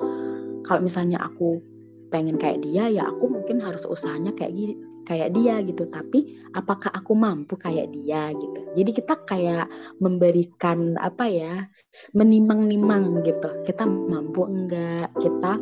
kalau 0.68 0.84
misalnya 0.84 1.24
aku 1.24 1.64
pengen 2.12 2.36
kayak 2.36 2.64
dia 2.64 2.92
ya 2.92 3.08
aku 3.08 3.28
mungkin 3.32 3.64
harus 3.64 3.88
usahanya 3.88 4.36
kayak 4.36 4.54
gini 4.56 4.76
kayak 5.08 5.32
dia 5.32 5.64
gitu 5.64 5.88
tapi 5.88 6.36
apakah 6.52 6.92
aku 6.92 7.16
mampu 7.16 7.56
kayak 7.56 7.88
dia 7.96 8.36
gitu 8.36 8.60
jadi 8.76 8.92
kita 8.92 9.14
kayak 9.24 9.66
memberikan 10.04 11.00
apa 11.00 11.32
ya 11.32 11.72
menimang-nimang 12.12 13.24
gitu 13.24 13.64
kita 13.64 13.88
mampu 13.88 14.44
enggak 14.44 15.08
kita 15.24 15.56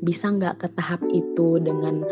bisa 0.00 0.32
nggak 0.32 0.64
ke 0.64 0.68
tahap 0.74 1.00
itu 1.12 1.60
dengan 1.60 2.02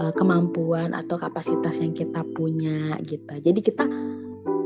uh, 0.00 0.12
kemampuan 0.16 0.96
atau 0.96 1.20
kapasitas 1.20 1.76
yang 1.78 1.92
kita 1.92 2.24
punya 2.32 2.96
gitu. 3.04 3.36
Jadi 3.36 3.60
kita 3.60 3.84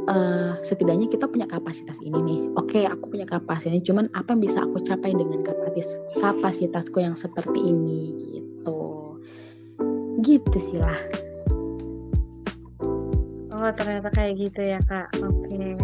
uh, 0.09 0.53
setidaknya 0.63 1.11
kita 1.11 1.27
punya 1.27 1.51
kapasitas 1.51 1.99
ini 2.01 2.19
nih. 2.23 2.41
Oke, 2.55 2.83
okay, 2.83 2.85
aku 2.87 3.11
punya 3.11 3.27
kapasitas 3.27 3.83
cuman 3.83 4.07
apa 4.15 4.35
yang 4.35 4.43
bisa 4.43 4.63
aku 4.63 4.79
capai 4.87 5.13
dengan 5.13 5.43
kapasitas 5.43 5.99
kapasitasku 6.23 6.99
yang 7.03 7.19
seperti 7.19 7.59
ini 7.59 8.15
gitu. 8.39 8.81
Gitu 10.23 10.59
sih 10.71 10.79
lah. 10.79 11.28
Oh, 13.59 13.75
ternyata 13.75 14.15
kayak 14.15 14.39
gitu 14.39 14.63
ya, 14.63 14.79
Kak. 14.87 15.11
Oke. 15.19 15.51
Okay 15.51 15.75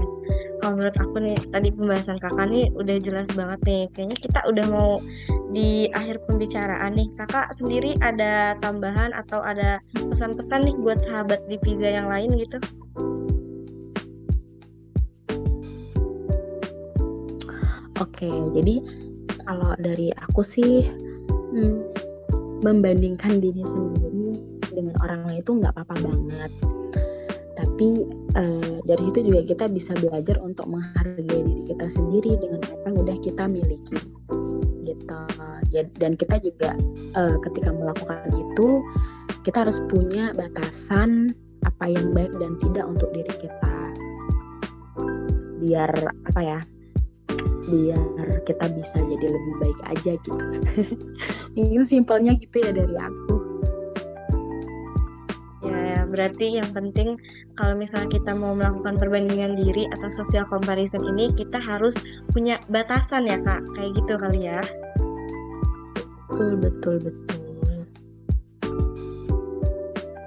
kalau 0.65 0.81
menurut 0.81 0.97
aku 0.97 1.17
nih 1.21 1.37
tadi 1.53 1.69
pembahasan 1.77 2.17
kakak 2.17 2.49
nih 2.49 2.73
udah 2.73 2.97
jelas 2.97 3.29
banget 3.37 3.61
nih 3.69 3.85
kayaknya 3.93 4.17
kita 4.17 4.41
udah 4.49 4.65
mau 4.73 4.91
di 5.53 5.93
akhir 5.93 6.25
pembicaraan 6.25 6.97
nih 6.97 7.05
kakak 7.21 7.53
sendiri 7.53 8.01
ada 8.01 8.57
tambahan 8.65 9.13
atau 9.13 9.45
ada 9.45 9.85
pesan-pesan 9.93 10.65
nih 10.65 10.77
buat 10.81 11.05
sahabat 11.05 11.45
di 11.53 11.61
pizza 11.61 11.93
yang 11.93 12.09
lain 12.09 12.33
gitu 12.41 12.57
Oke, 18.03 18.27
jadi 18.57 18.83
kalau 19.45 19.77
dari 19.79 20.11
aku 20.17 20.41
sih 20.43 20.83
hmm, 21.53 21.79
membandingkan 22.65 23.37
diri 23.37 23.61
sendiri 23.63 24.41
dengan 24.73 24.97
orang 25.05 25.21
lain 25.29 25.45
itu 25.45 25.53
nggak 25.61 25.77
apa-apa 25.77 25.95
banget 26.03 26.74
tapi 27.64 28.05
uh, 28.37 28.77
dari 28.85 29.03
situ 29.09 29.33
juga 29.33 29.40
kita 29.48 29.64
bisa 29.72 29.96
belajar 29.96 30.37
untuk 30.44 30.68
menghargai 30.68 31.24
diri 31.24 31.64
kita 31.64 31.88
sendiri 31.96 32.37
dengan 32.37 32.61
apa 32.61 32.85
yang 32.92 32.96
udah 33.00 33.16
kita 33.24 33.44
miliki 33.48 33.98
gitu. 34.85 35.18
Dan 35.98 36.14
kita 36.14 36.38
juga 36.44 36.77
uh, 37.16 37.37
ketika 37.48 37.74
melakukan 37.74 38.31
itu 38.37 38.85
kita 39.42 39.64
harus 39.66 39.81
punya 39.90 40.31
batasan 40.37 41.33
apa 41.64 41.88
yang 41.88 42.12
baik 42.12 42.31
dan 42.37 42.55
tidak 42.61 42.85
untuk 42.85 43.11
diri 43.16 43.35
kita. 43.40 43.74
Biar 45.64 45.90
apa 46.31 46.40
ya 46.44 46.61
biar 47.64 48.44
kita 48.44 48.66
bisa 48.77 48.98
jadi 49.00 49.27
lebih 49.27 49.55
baik 49.64 49.81
aja 49.88 50.12
gitu. 50.20 50.31
Ini 51.59 51.81
simpelnya 51.88 52.37
gitu 52.37 52.61
ya 52.61 52.70
dari 52.77 52.96
aku 53.00 53.34
berarti 56.14 56.62
yang 56.62 56.70
penting 56.70 57.18
kalau 57.59 57.74
misalnya 57.74 58.14
kita 58.14 58.31
mau 58.31 58.55
melakukan 58.55 58.94
perbandingan 58.94 59.59
diri 59.59 59.90
atau 59.98 60.07
social 60.07 60.46
comparison 60.46 61.03
ini 61.03 61.35
kita 61.35 61.59
harus 61.59 61.98
punya 62.31 62.62
batasan 62.70 63.27
ya 63.27 63.42
kak 63.42 63.66
kayak 63.74 63.90
gitu 63.98 64.14
kali 64.14 64.46
ya 64.46 64.62
betul 66.31 66.55
betul 66.62 66.96
betul 67.03 67.44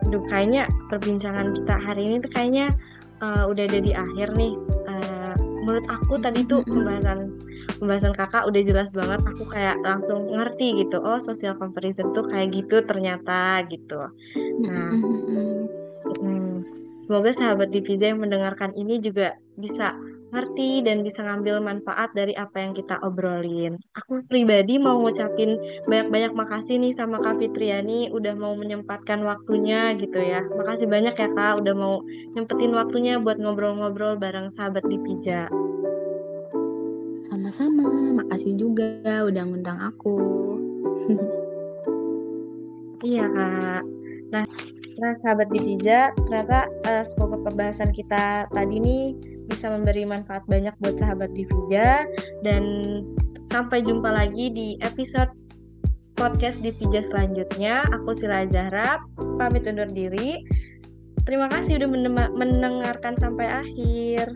Duh, 0.07 0.23
kayaknya 0.31 0.71
perbincangan 0.87 1.51
kita 1.51 1.75
hari 1.83 2.07
ini 2.07 2.23
tuh 2.23 2.31
kayaknya 2.31 2.71
uh, 3.19 3.43
udah 3.43 3.63
ada 3.67 3.79
di 3.83 3.91
akhir 3.91 4.39
nih. 4.39 4.55
Uh, 4.87 5.35
menurut 5.67 5.83
aku 5.91 6.15
tadi 6.23 6.47
tuh 6.47 6.63
pembahasan 6.63 7.35
pembahasan 7.77 8.15
kakak 8.15 8.47
udah 8.47 8.61
jelas 8.63 8.89
banget. 8.95 9.19
Aku 9.35 9.43
kayak 9.51 9.75
langsung 9.83 10.31
ngerti 10.31 10.87
gitu. 10.87 11.03
Oh, 11.03 11.19
social 11.19 11.59
comparison 11.59 12.15
tuh 12.15 12.23
kayak 12.23 12.55
gitu 12.55 12.79
ternyata 12.87 13.67
gitu. 13.67 13.99
Nah, 14.63 14.95
semoga 17.07 17.31
sahabat 17.31 17.71
Divija 17.71 18.11
yang 18.11 18.19
mendengarkan 18.19 18.75
ini 18.75 18.99
juga 18.99 19.39
bisa 19.55 19.95
ngerti 20.27 20.83
dan 20.83 21.07
bisa 21.07 21.23
ngambil 21.23 21.63
manfaat 21.63 22.11
dari 22.11 22.35
apa 22.35 22.59
yang 22.59 22.75
kita 22.75 22.99
obrolin. 22.99 23.79
Aku 23.95 24.27
pribadi 24.27 24.75
mau 24.75 24.99
ngucapin 24.99 25.55
banyak-banyak 25.87 26.35
makasih 26.35 26.83
nih 26.83 26.91
sama 26.91 27.23
Kak 27.23 27.39
Fitriani 27.39 28.11
udah 28.11 28.35
mau 28.35 28.51
menyempatkan 28.59 29.23
waktunya 29.23 29.95
gitu 29.95 30.19
ya. 30.19 30.43
Makasih 30.43 30.91
banyak 30.91 31.15
ya 31.15 31.29
Kak 31.31 31.63
udah 31.63 31.73
mau 31.73 32.03
nyempetin 32.35 32.75
waktunya 32.75 33.23
buat 33.23 33.39
ngobrol-ngobrol 33.39 34.19
bareng 34.19 34.51
sahabat 34.51 34.83
di 34.91 34.99
Pija. 34.99 35.47
Sama-sama, 37.31 37.87
makasih 38.19 38.59
juga 38.59 39.23
udah 39.23 39.43
ngundang 39.47 39.79
aku. 39.79 40.15
iya 43.07 43.23
Kak. 43.31 43.83
Nah, 44.33 44.43
nah 44.97 45.13
sahabat 45.23 45.47
di 45.53 45.59
Pija, 45.61 46.11
ternyata 46.27 46.67
uh, 46.89 47.03
semoga 47.05 47.37
pembahasan 47.47 47.93
kita 47.95 48.49
tadi 48.51 48.77
nih 48.81 49.05
bisa 49.47 49.71
memberi 49.71 50.03
manfaat 50.03 50.43
banyak 50.45 50.75
buat 50.83 50.99
sahabat 50.99 51.31
Divija 51.31 52.03
dan 52.43 52.63
sampai 53.47 53.79
jumpa 53.79 54.11
lagi 54.11 54.51
di 54.51 54.75
episode 54.83 55.31
podcast 56.17 56.59
Divija 56.59 56.99
selanjutnya. 56.99 57.87
Aku 57.95 58.11
Sila 58.11 58.43
Zahra, 58.49 58.99
pamit 59.39 59.63
undur 59.69 59.87
diri. 59.87 60.43
Terima 61.23 61.47
kasih 61.51 61.79
udah 61.83 61.89
mendengarkan 62.31 63.15
sampai 63.19 63.47
akhir. 63.51 64.31